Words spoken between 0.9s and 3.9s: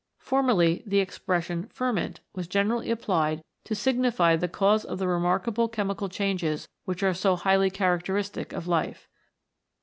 expression Ferment was generally applied to